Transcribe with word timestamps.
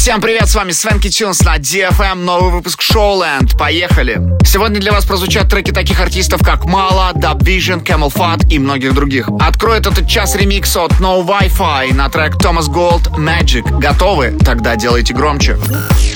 Всем 0.00 0.22
привет, 0.22 0.48
с 0.48 0.54
вами 0.54 0.72
Свенки 0.72 1.10
Тюнс 1.10 1.42
на 1.42 1.58
DFM, 1.58 2.14
новый 2.14 2.50
выпуск 2.50 2.80
Showland. 2.80 3.58
Поехали! 3.58 4.18
Сегодня 4.46 4.80
для 4.80 4.92
вас 4.92 5.04
прозвучат 5.04 5.50
треки 5.50 5.72
таких 5.72 6.00
артистов, 6.00 6.42
как 6.42 6.64
Мала, 6.64 7.12
Dub 7.14 7.40
Vision, 7.40 7.84
Camel 7.84 8.10
Fat 8.10 8.48
и 8.48 8.58
многих 8.58 8.94
других. 8.94 9.28
Откроет 9.38 9.86
этот 9.86 10.08
час 10.08 10.36
ремикс 10.36 10.74
от 10.74 10.92
No 10.92 11.22
Wi-Fi 11.22 11.92
на 11.92 12.08
трек 12.08 12.36
Thomas 12.36 12.70
Gold 12.70 13.10
Magic. 13.18 13.78
Готовы? 13.78 14.38
Тогда 14.42 14.74
делайте 14.74 15.12
громче. 15.12 15.58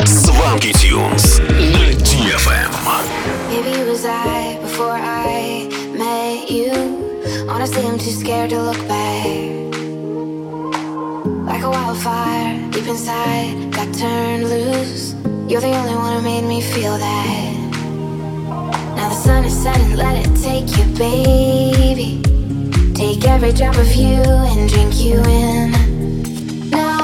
Свенки 0.06 0.72
Тюнс 0.72 1.40
на 1.40 1.92
DFM. 1.92 2.70
Honestly, 7.46 7.86
I'm 7.86 7.98
too 7.98 8.10
scared 8.10 8.50
to 8.50 8.60
look 8.62 8.88
back. 8.88 9.43
Like 11.44 11.62
a 11.62 11.70
wildfire 11.70 12.70
deep 12.70 12.86
inside, 12.86 13.70
got 13.70 13.94
turned 13.94 14.48
loose. 14.48 15.14
You're 15.46 15.60
the 15.60 15.74
only 15.74 15.94
one 15.94 16.16
who 16.16 16.22
made 16.22 16.44
me 16.44 16.62
feel 16.62 16.96
that. 16.96 17.54
Now 18.96 19.08
the 19.10 19.14
sun 19.14 19.44
is 19.44 19.62
setting, 19.62 19.94
let 19.94 20.16
it 20.24 20.34
take 20.42 20.68
you, 20.76 20.84
baby. 20.96 22.22
Take 22.94 23.26
every 23.26 23.52
drop 23.52 23.76
of 23.76 23.94
you 23.94 24.22
and 24.50 24.68
drink 24.70 24.94
you 24.96 25.20
in. 25.22 26.70
Now 26.70 27.03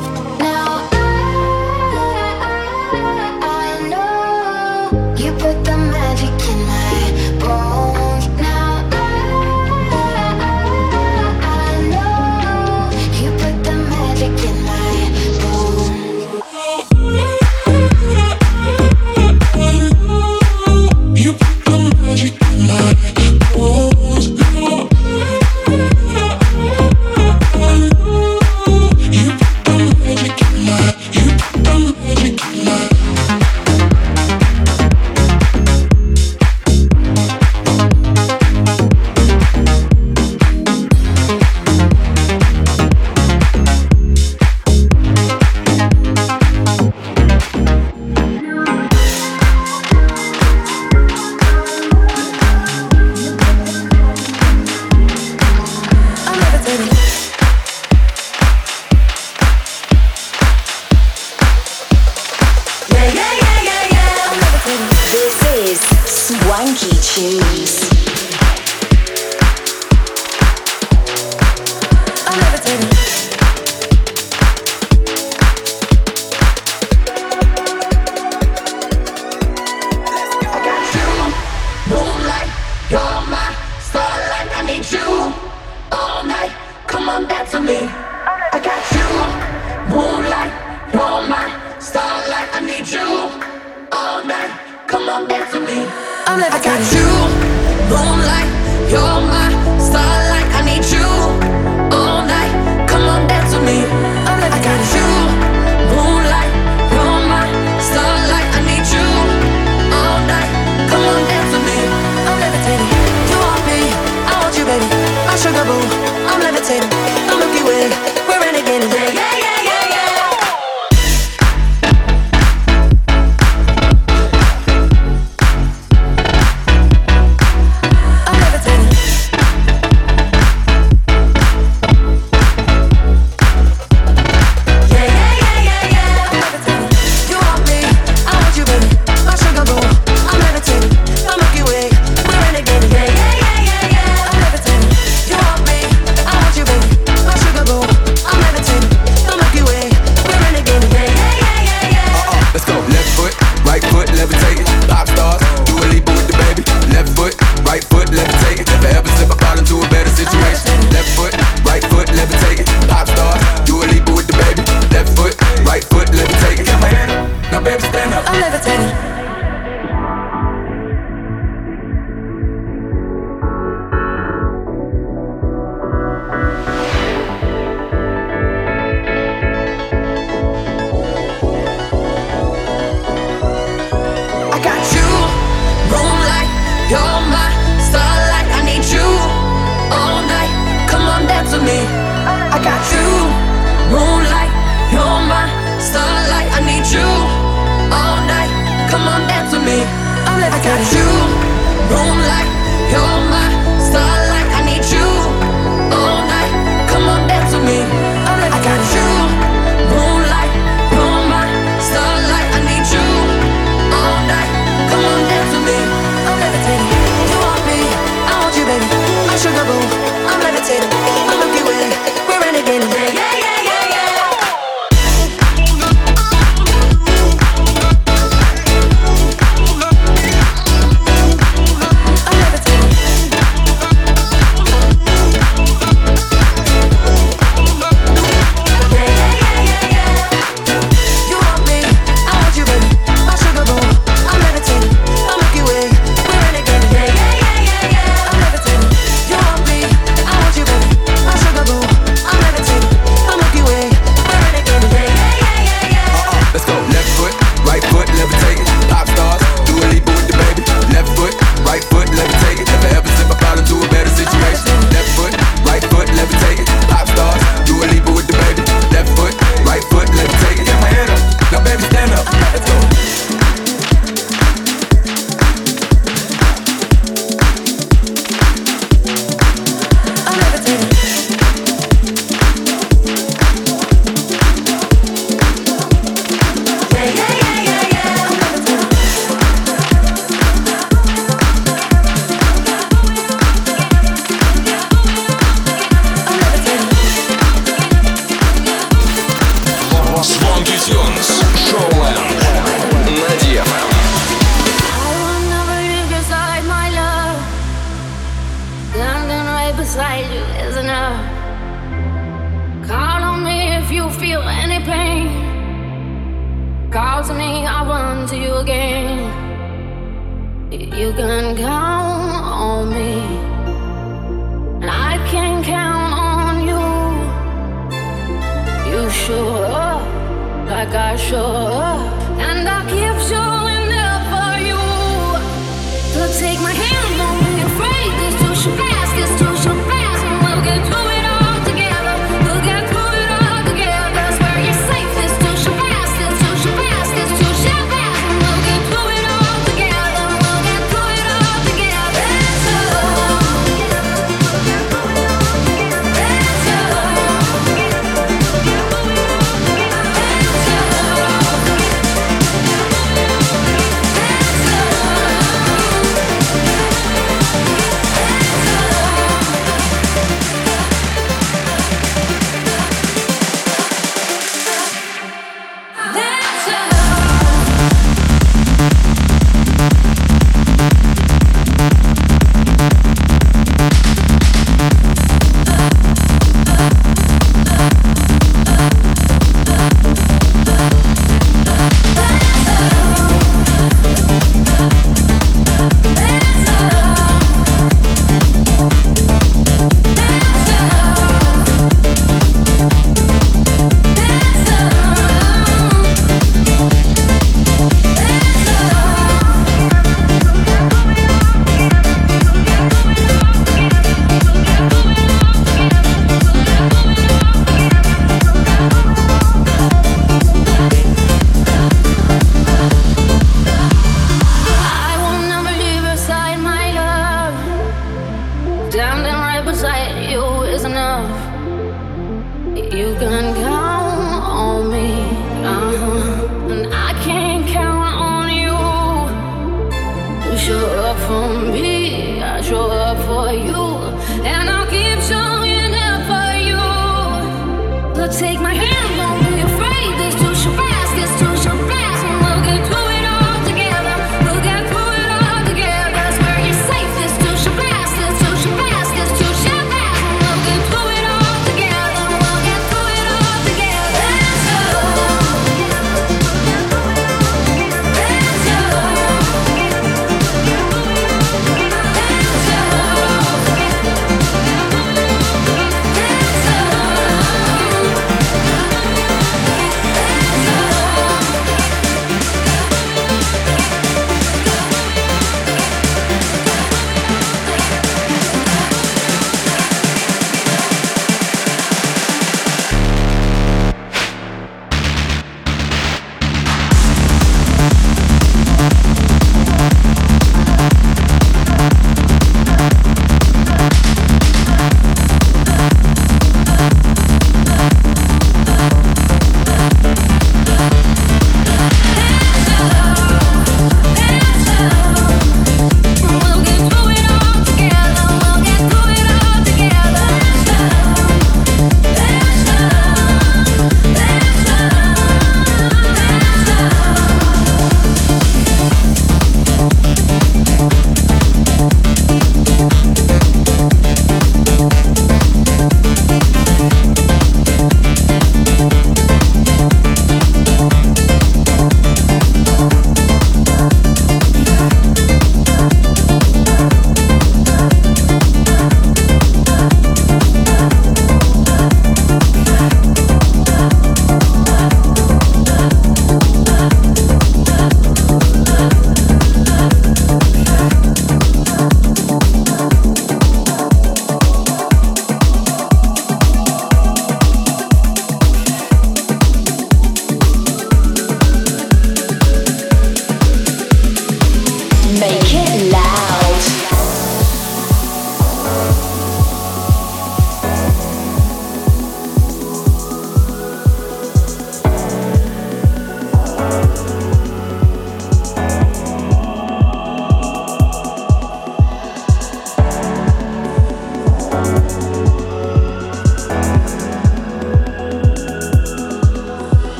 trouble. 115.63 115.90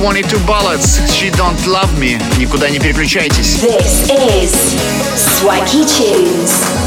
22 0.00 0.38
Ballads, 0.46 0.98
She 1.14 1.28
Don't 1.28 1.66
Love 1.66 1.92
Me. 1.98 2.16
Никуда 2.38 2.70
не 2.70 2.78
переключайтесь. 2.78 3.56
This 3.56 4.08
is 4.08 4.50
Swanky 5.14 5.84
Tunes. 5.84 6.79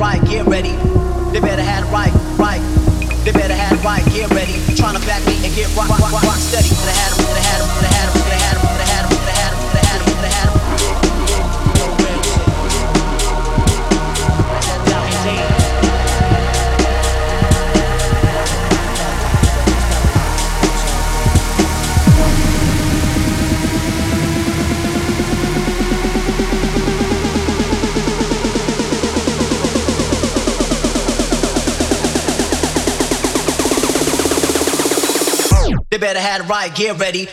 Right, 0.00 0.20
get 0.28 0.46
ready. 0.46 0.99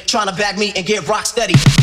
Trying 0.06 0.28
to 0.28 0.34
back 0.36 0.58
me 0.58 0.74
and 0.76 0.86
get 0.86 1.08
rock 1.08 1.26
steady. 1.26 1.77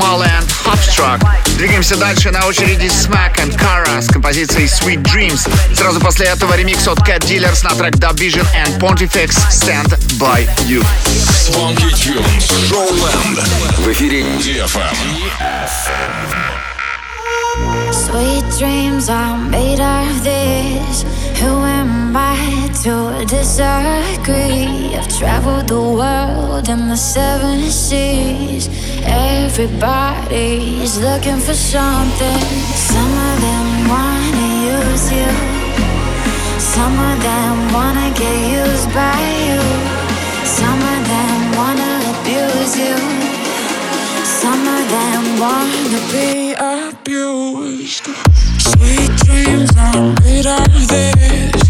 От 0.00 0.02
Mala 0.02 0.26
and 0.26 0.48
Hopstruck. 0.64 1.20
Двигаемся 1.56 1.96
дальше 1.96 2.30
на 2.30 2.46
очереди 2.46 2.86
Smack 2.86 3.36
and 3.36 3.56
Kara 3.56 4.00
с 4.00 4.06
композицией 4.08 4.66
Sweet 4.66 5.02
Dreams. 5.02 5.48
Сразу 5.74 6.00
после 6.00 6.26
этого 6.26 6.54
ремикс 6.56 6.86
от 6.88 6.98
Cat 7.00 7.20
Dealers 7.20 7.62
на 7.64 7.70
трек 7.70 7.94
Dub 7.96 8.14
Vision 8.16 8.46
and 8.54 8.78
Pontifex 8.78 9.30
Stand 9.50 9.98
By 10.18 10.48
You. 10.66 10.84
Swanky 11.06 11.90
Tunes, 11.92 12.50
Showland. 12.68 13.40
В 13.78 13.92
эфире 13.92 14.22
DFM. 14.22 14.94
Sweet 17.92 18.44
dreams 18.58 19.08
are 19.08 19.36
made 19.50 19.80
of 19.80 20.24
this. 20.24 21.04
Who 21.40 21.64
am 21.64 22.16
I 22.16 22.70
to 22.82 23.24
disagree? 23.26 24.96
I've 24.96 25.08
traveled 25.18 25.68
the 25.68 25.80
world 25.80 26.68
and 26.68 26.90
the 26.90 26.96
seven 26.96 27.70
seas. 27.70 28.68
Everybody's 29.04 30.98
looking 30.98 31.38
for 31.38 31.54
something. 31.54 32.40
Some 32.90 33.12
of 33.28 33.40
them 33.40 33.88
wanna 33.88 34.48
use 34.76 35.06
you. 35.12 35.30
Some 36.58 36.98
of 36.98 37.22
them 37.22 37.72
wanna 37.72 38.10
get 38.14 38.36
used 38.62 38.88
by 38.94 39.18
you. 39.46 39.60
Some 40.44 40.80
of 40.94 41.00
them 41.12 41.38
wanna 41.58 41.92
abuse 42.12 42.76
you. 42.76 42.96
Some 44.24 44.62
of 44.76 44.82
them 44.96 45.22
wanna 45.38 46.00
be 46.12 46.54
abused. 46.54 48.06
Sweet 48.58 49.10
dreams 49.24 49.70
are 49.76 50.14
made 50.24 50.46
of 50.46 50.88
this. 50.88 51.62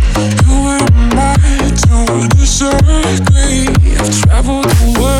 Who 0.47 0.57
am 0.79 1.19
I 1.19 1.37
to 1.85 2.29
disagree? 2.37 3.69
I've 3.99 4.11
traveled 4.23 4.65
the 4.65 5.01
world 5.01 5.20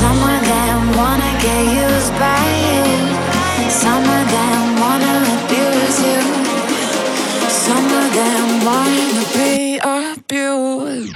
Some 0.00 0.20
of 0.34 0.40
them 0.52 0.78
wanna 0.98 1.32
get 1.46 1.62
used 1.84 2.12
by 2.22 2.42
you. 2.66 2.84
Wanna 4.82 5.14
abuse 5.36 5.98
you. 6.08 6.20
Wanna 8.66 9.24
be 9.34 9.78
abused. 9.78 11.14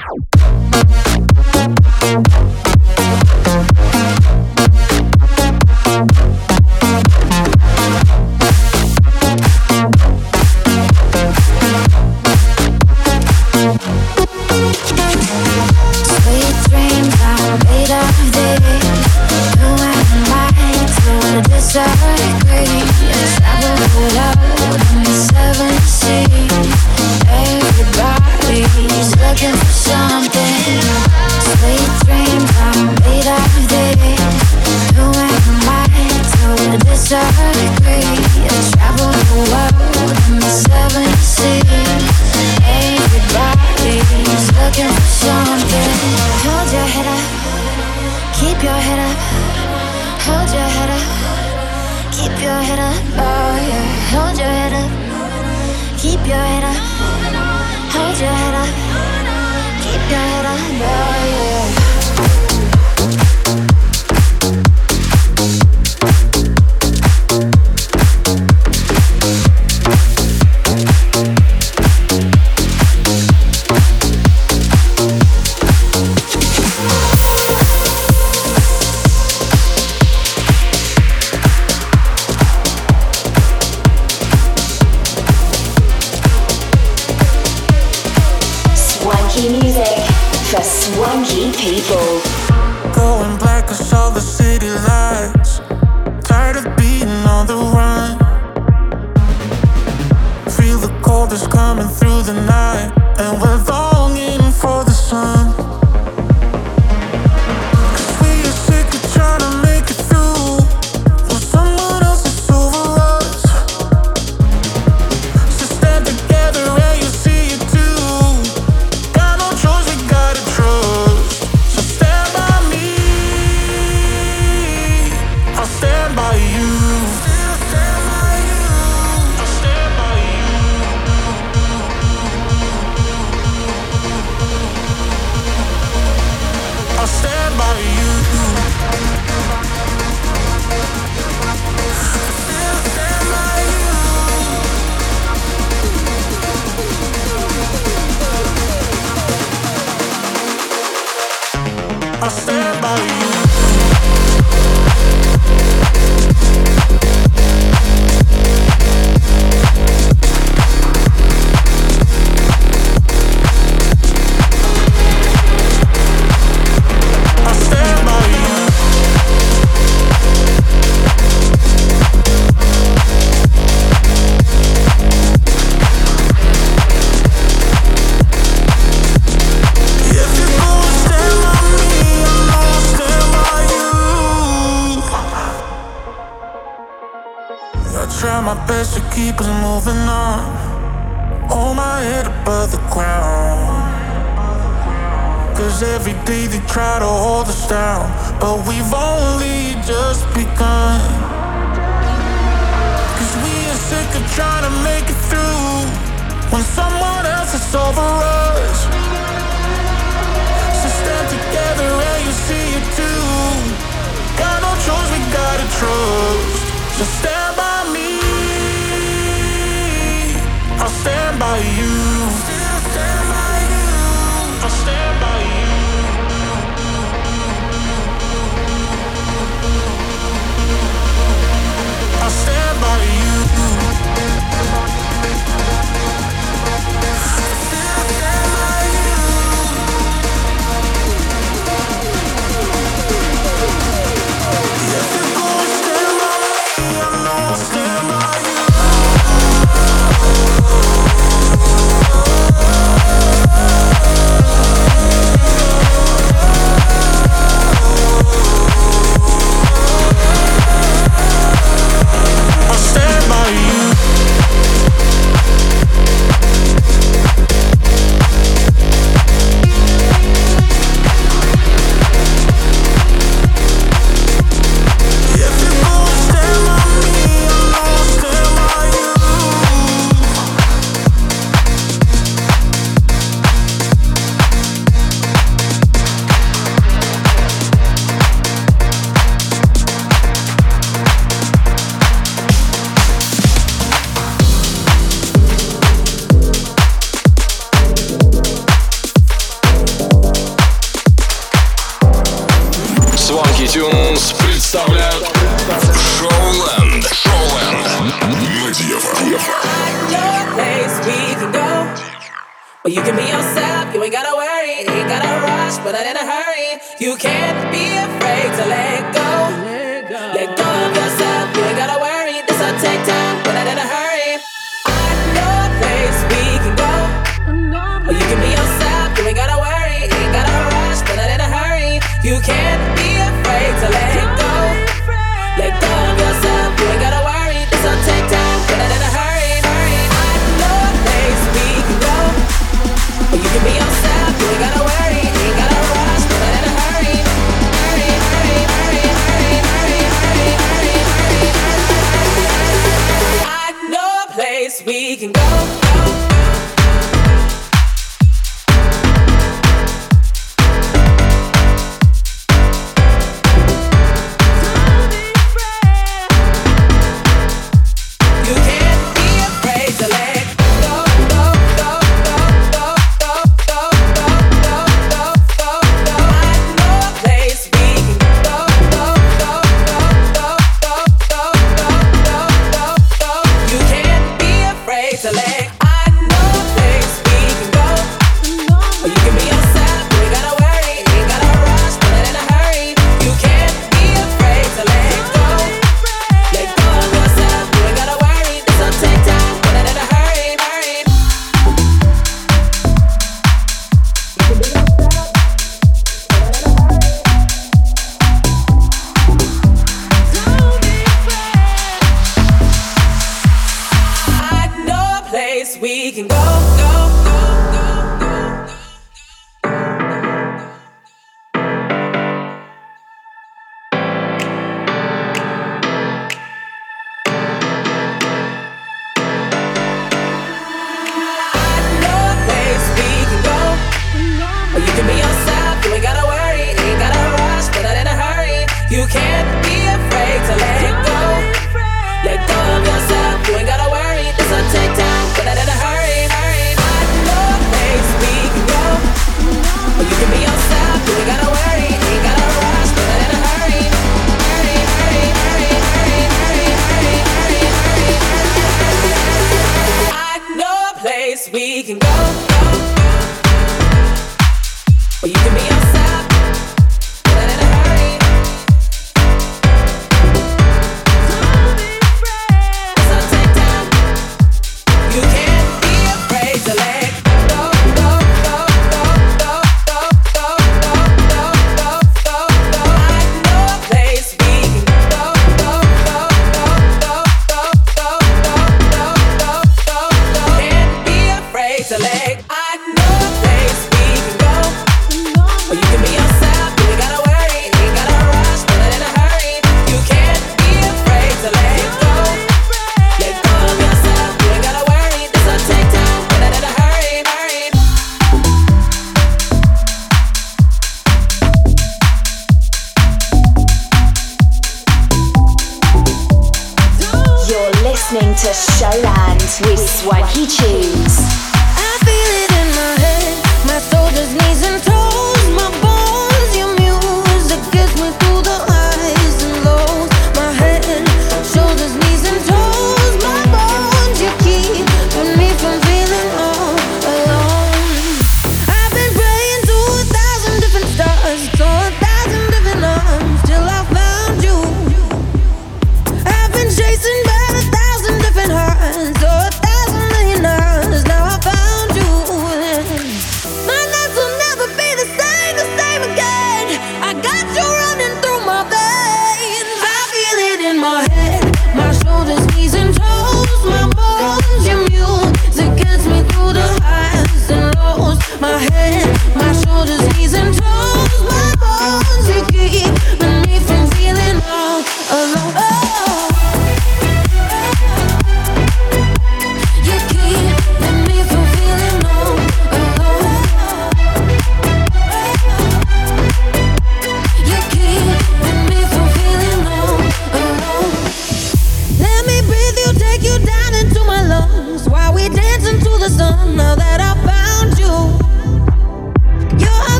head. 568.70 569.01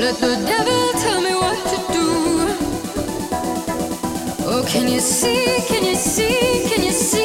Let 0.00 0.14
the 0.14 0.34
devil 0.46 0.92
tell 1.02 1.20
me 1.20 1.34
what 1.34 1.58
to 1.70 1.76
do. 1.92 2.06
Oh, 4.46 4.64
can 4.66 4.88
you 4.88 4.98
see? 4.98 5.60
Can 5.68 5.84
you 5.84 5.94
see? 5.94 6.64
Can 6.70 6.82
you 6.82 6.90
see? 6.90 7.19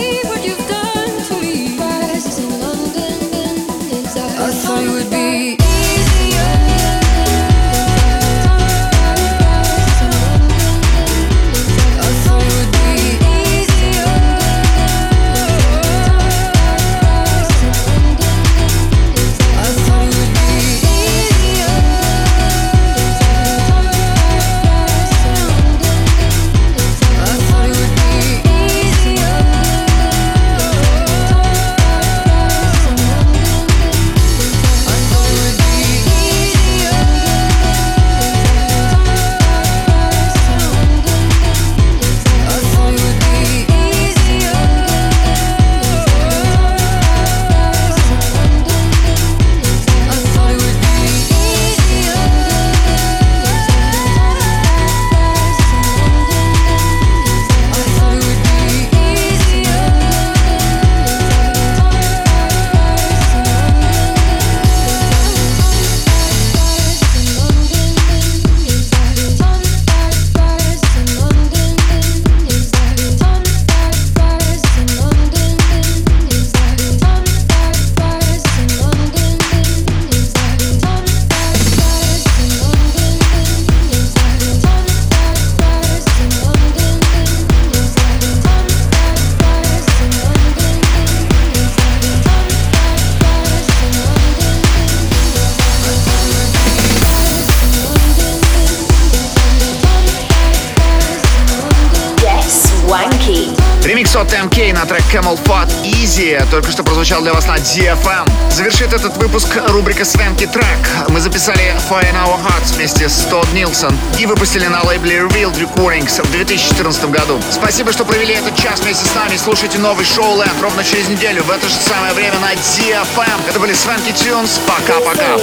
Camel 105.16 105.40
Fat 105.46 105.70
Easy 105.84 106.42
только 106.50 106.72
что 106.72 106.84
прозвучал 106.84 107.22
для 107.22 107.34
вас 107.34 107.48
на 107.48 107.56
DFM. 107.56 108.30
Завершит 108.52 108.94
этот 108.94 109.18
выпуск 109.18 109.48
рубрика 109.68 110.06
Свенки 110.06 110.46
Трек. 110.46 110.66
Мы 111.10 111.20
записали 111.20 111.76
Fire 111.90 112.04
in 112.04 112.16
Our 112.16 112.38
Hearts 112.38 112.76
вместе 112.76 113.10
с 113.10 113.26
Тодд 113.30 113.52
Нилсон 113.54 113.98
и 114.20 114.26
выпустили 114.26 114.68
на 114.68 114.84
лейбле 114.84 115.20
Revealed 115.20 115.58
Recordings 115.58 116.22
в 116.22 116.32
2014 116.32 117.10
году. 117.10 117.42
Спасибо, 117.52 117.92
что 117.92 118.06
провели 118.06 118.34
этот 118.34 118.56
час 118.58 118.80
вместе 118.80 119.06
с 119.06 119.16
нами. 119.16 119.38
Слушайте 119.38 119.80
новый 119.80 120.06
шоу 120.06 120.38
Land 120.38 120.62
ровно 120.62 120.84
через 120.84 121.08
неделю 121.08 121.44
в 121.44 121.52
это 121.52 121.68
же 121.68 121.76
самое 121.76 122.14
время 122.14 122.40
на 122.40 122.54
DFM. 122.54 123.50
Это 123.50 123.60
были 123.60 123.74
Свенки 123.74 124.12
Тюнс. 124.12 124.60
Пока-пока. 124.68 125.38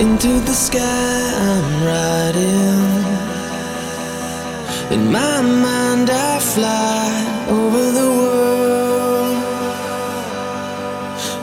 Into 0.00 0.40
the 0.46 0.54
sky, 0.54 0.80
I'm 0.80 1.84
riding. 1.84 2.89
In 4.90 5.12
my 5.12 5.40
mind, 5.40 6.10
I 6.10 6.40
fly 6.40 7.46
over 7.48 7.92
the 7.92 8.08
world. 8.10 9.36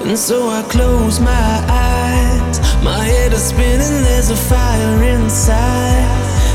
And 0.06 0.20
so 0.20 0.50
I 0.50 0.64
close 0.64 1.22
my 1.22 1.54
eyes. 1.70 2.60
My 2.84 3.06
head 3.06 3.32
is 3.32 3.43
spinning, 3.43 4.04
there's 4.04 4.32
a 4.32 4.36
fire 4.36 5.02
inside. 5.04 6.06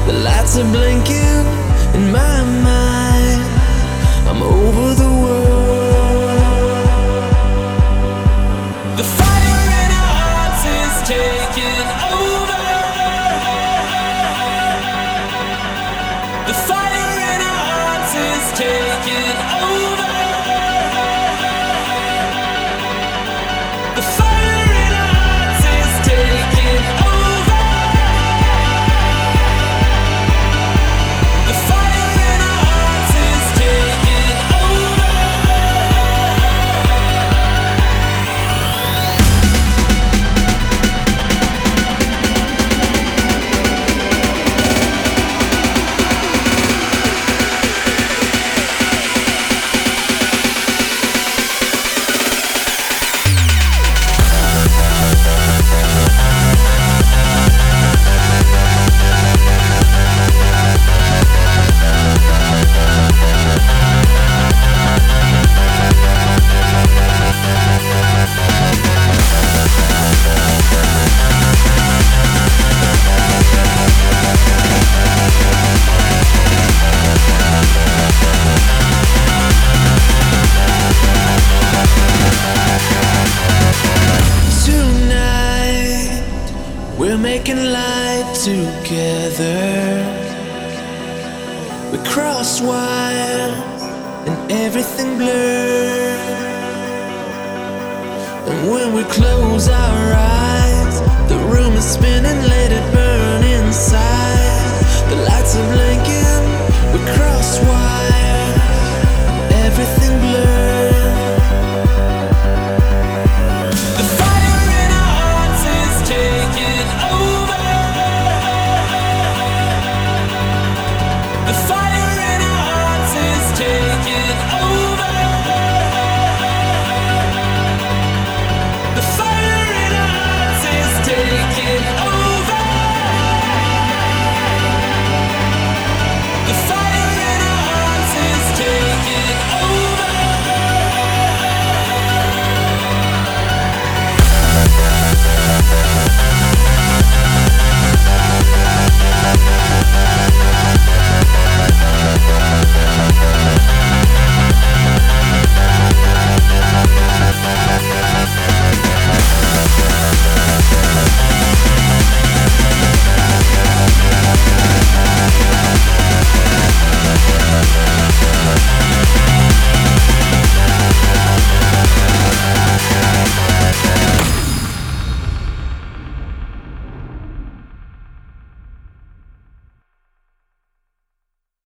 The 0.07 0.13
lights 0.13 0.59
are 0.59 0.71
blinking 0.71 1.47
in 1.97 2.13
my 2.13 2.43
mind. 2.69 3.43
I'm 4.29 4.43
over 4.43 4.95
the 4.95 5.13
world. 5.23 5.53
The 8.99 9.05
fire 9.05 9.42